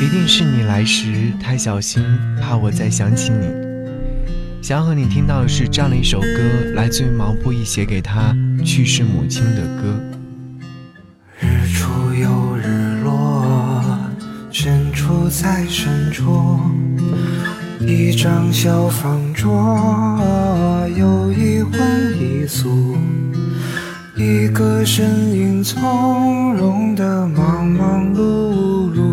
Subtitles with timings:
[0.00, 2.04] 一定是你来时太小心，
[2.40, 3.48] 怕我再想起你。
[4.62, 6.26] 想要和你听到的是这样的一首歌，
[6.74, 8.32] 来自于毛不易写给他
[8.64, 10.00] 去世母亲的歌。
[11.40, 13.84] 日出又日落，
[14.52, 16.60] 深处在深处，
[17.80, 19.78] 一张小方桌，
[20.96, 21.80] 有一荤
[22.20, 22.96] 一素。
[24.14, 29.07] 一个身影从容的忙忙碌碌，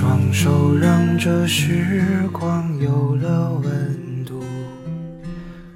[0.00, 4.42] 双手让这时光有了温度。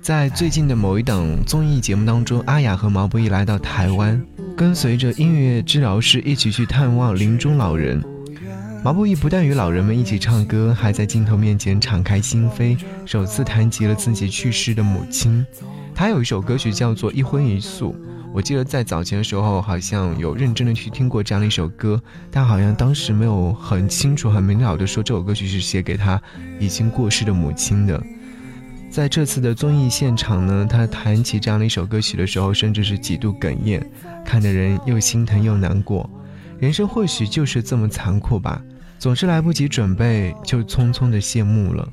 [0.00, 4.18] 在最近的某一档综艺节目当中，阿雅和毛不易来到台湾，
[4.56, 8.02] 跟随着音乐治疗师一起去探望临终老人。
[8.82, 15.44] 毛不易不但与老人们一起唱歌，还在镜头面前敞开心扉，首次谈及了自己去世的母亲。
[15.94, 17.92] 他有一首歌曲叫做《一荤一素》，
[18.32, 26.20] 我记得在早前的时候好像有认真的去听过这样的一首歌，但好像当时没有很清楚、很明了的说这首歌曲是写给他
[26.58, 28.02] 已经过世的母亲的。
[28.90, 33.80] 在这次的综艺现场呢，他弹起这样的一首歌曲的时候，甚至是几度哽咽，
[34.24, 36.08] 看的人又心疼又难过。
[36.58, 38.60] 人生或许就是这么残酷吧，
[38.98, 41.88] 总是来不及准备就匆匆的谢幕了。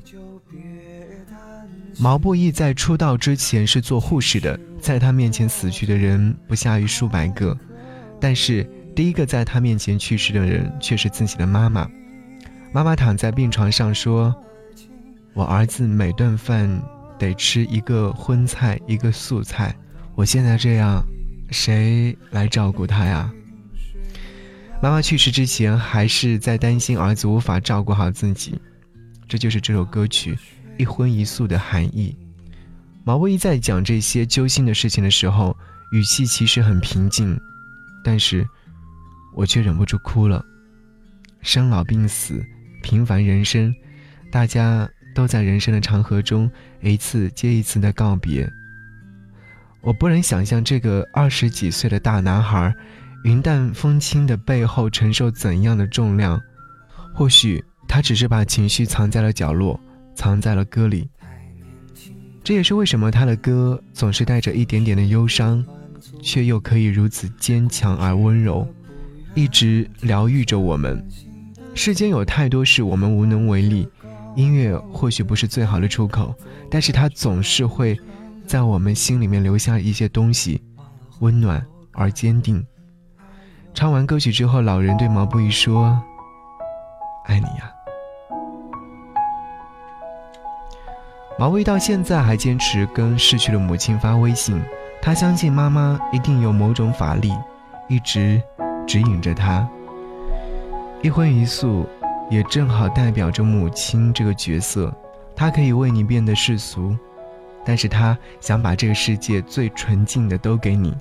[1.98, 7.56] 毛不易在出道之前是做护士的，在他面前死去的人不下于数百个，
[8.20, 11.88] 但是第一个在他面前去世的人却是自己的妈妈。
[12.72, 14.34] 妈妈躺在病床上说
[15.34, 16.82] ：“我儿子每顿饭
[17.18, 19.74] 得吃一个荤菜，一个素菜。
[20.14, 21.04] 我现在这样，
[21.50, 23.30] 谁来照顾他呀？”
[24.82, 28.58] 妈妈去世之前还是在担心儿子无法照顾好自己，
[29.28, 30.36] 这就是这首歌曲。
[30.78, 32.16] 一荤一素的含义。
[33.04, 35.56] 毛不易在讲这些揪心的事情的时候，
[35.92, 37.38] 语气其实很平静，
[38.04, 38.46] 但是
[39.34, 40.44] 我却忍不住哭了。
[41.40, 42.40] 生老病死，
[42.82, 43.74] 平凡人生，
[44.30, 46.48] 大家都在人生的长河中
[46.80, 48.48] 一次接一次的告别。
[49.80, 52.72] 我不能想象这个二十几岁的大男孩，
[53.24, 56.40] 云淡风轻的背后承受怎样的重量。
[57.12, 59.78] 或许他只是把情绪藏在了角落。
[60.14, 61.08] 藏在了歌里，
[62.44, 65.64] 这也是为什么他的歌总是带着一点点的忧伤，
[66.20, 68.66] 却又可以如此坚强而温柔，
[69.34, 71.04] 一直疗愈着我们。
[71.74, 73.88] 世间有太多事我们无能为力，
[74.36, 76.34] 音乐或许不是最好的出口，
[76.70, 77.98] 但是它总是会
[78.46, 80.60] 在我们心里面留下一些东西，
[81.20, 82.62] 温暖而坚定。
[83.72, 85.98] 唱完歌曲之后，老人对毛不易说
[87.24, 87.71] ：“爱你呀。”
[91.42, 94.62] 毛不易到现在还坚持跟逝去的母亲发微信，
[95.02, 97.32] 他相信妈妈一定有某种法力，
[97.88, 98.40] 一直
[98.86, 99.68] 指引着他。
[101.02, 101.84] 一荤一素，
[102.30, 104.94] 也正好代表着母亲这个角色，
[105.34, 106.96] 她可以为你变得世俗，
[107.64, 110.96] 但是她想把这个世界最纯净的都给你。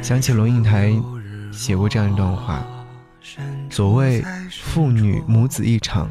[0.00, 0.90] 想起龙应台
[1.52, 2.64] 写过这样一段话：
[3.68, 4.24] 所谓
[4.62, 6.08] 父女母子一场。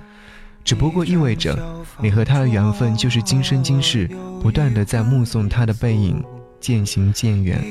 [0.63, 1.57] 只不过意味着，
[1.99, 4.07] 你和他的缘分就是今生今世，
[4.41, 6.23] 不断的在目送他的背影
[6.59, 7.61] 渐行渐远。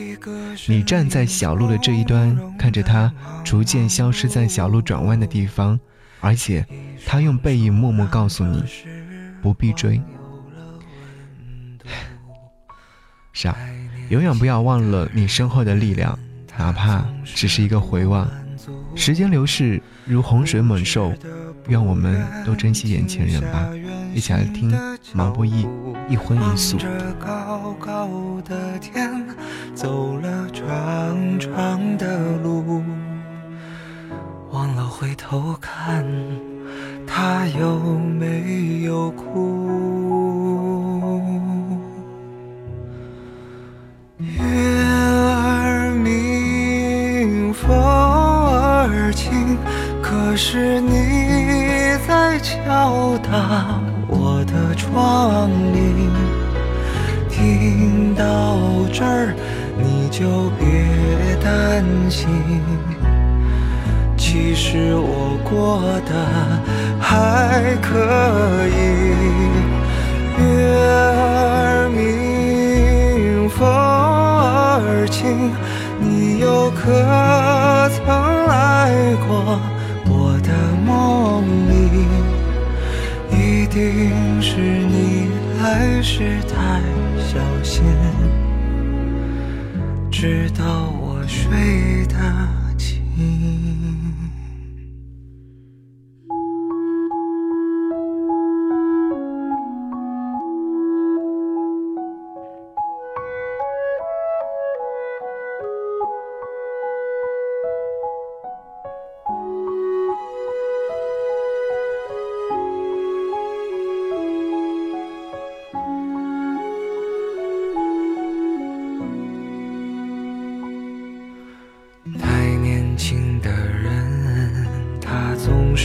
[0.66, 5.80] 你站在小路的这一端，看着他逐渐消失在小路转弯的地方，
[6.20, 6.66] 而且
[7.06, 8.62] 他用背影默默告诉你，
[9.40, 10.00] 不必追。
[13.32, 13.56] 是啊，
[14.10, 16.18] 永远不要忘了你身后的力量，
[16.58, 18.28] 哪怕只是一个回望。
[18.94, 21.12] 时间流逝如洪水猛兽。
[21.68, 23.68] 愿我们都珍惜眼前人吧，
[24.12, 24.72] 一起来听
[25.14, 25.64] 毛不易
[26.08, 26.76] 一荤一素。
[27.20, 28.08] 高高
[28.44, 29.24] 的天，
[29.72, 32.82] 走了长长的路，
[34.50, 36.04] 忘了回头看，
[37.06, 39.61] 他有没有哭？
[60.12, 60.66] 就别
[61.42, 62.28] 担心，
[64.14, 66.12] 其实我过得
[67.00, 67.88] 还可
[68.68, 68.70] 以。
[70.38, 70.44] 月
[70.76, 75.50] 儿明，风儿轻，
[75.98, 76.82] 你又可
[77.96, 78.04] 曾
[78.46, 79.58] 来过
[80.04, 80.52] 我的
[80.84, 81.72] 梦里？
[83.30, 83.80] 一定
[84.42, 85.30] 是你
[85.62, 86.82] 来时太
[87.18, 87.82] 小心，
[90.22, 92.16] 直到我睡得
[92.78, 93.91] 轻。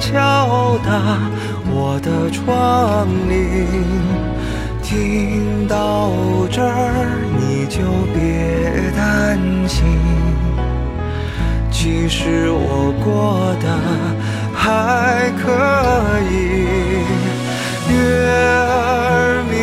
[0.00, 1.18] 敲打
[1.70, 3.66] 我的窗棂，
[4.82, 6.10] 听到
[6.50, 7.82] 这儿你就
[8.14, 9.84] 别担心，
[11.70, 13.66] 其实我过得
[14.54, 15.44] 还可
[16.30, 16.32] 以。
[17.90, 17.94] 月
[18.66, 19.54] 儿明，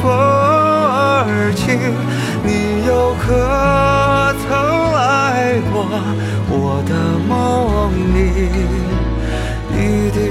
[0.00, 1.64] 风儿轻，
[2.44, 2.50] 你
[2.86, 2.90] 又
[3.20, 3.24] 可
[4.42, 4.46] 曾
[4.94, 4.96] 来
[5.72, 5.74] 过
[6.48, 6.54] 我
[6.86, 6.90] 的